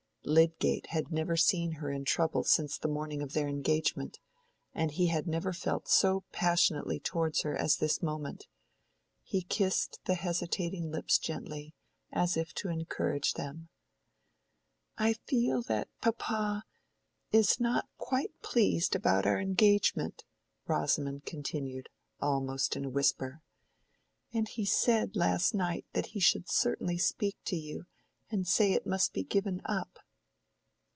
Lydgate 0.23 0.85
had 0.91 1.11
never 1.11 1.35
seen 1.35 1.73
her 1.73 1.89
in 1.89 2.05
trouble 2.05 2.43
since 2.43 2.77
the 2.77 2.87
morning 2.87 3.23
of 3.23 3.33
their 3.33 3.47
engagement, 3.47 4.19
and 4.71 4.91
he 4.91 5.07
had 5.07 5.25
never 5.27 5.51
felt 5.51 5.87
so 5.87 6.25
passionately 6.31 6.99
towards 6.99 7.41
her 7.41 7.57
as 7.57 7.75
at 7.75 7.79
this 7.79 8.03
moment. 8.03 8.45
He 9.23 9.41
kissed 9.41 9.99
the 10.05 10.13
hesitating 10.13 10.91
lips 10.91 11.17
gently, 11.17 11.73
as 12.11 12.37
if 12.37 12.53
to 12.53 12.69
encourage 12.69 13.33
them. 13.33 13.69
"I 14.95 15.13
feel 15.25 15.63
that 15.63 15.89
papa 16.01 16.65
is 17.31 17.59
not 17.59 17.89
quite 17.97 18.31
pleased 18.43 18.95
about 18.95 19.25
our 19.25 19.39
engagement," 19.39 20.23
Rosamond 20.67 21.25
continued, 21.25 21.89
almost 22.21 22.75
in 22.75 22.85
a 22.85 22.89
whisper; 22.91 23.41
"and 24.31 24.47
he 24.47 24.65
said 24.65 25.15
last 25.15 25.55
night 25.55 25.87
that 25.93 26.05
he 26.13 26.19
should 26.19 26.47
certainly 26.47 26.99
speak 26.99 27.37
to 27.45 27.55
you 27.55 27.87
and 28.29 28.47
say 28.47 28.73
it 28.73 28.85
must 28.85 29.13
be 29.13 29.23
given 29.23 29.63
up." 29.65 29.97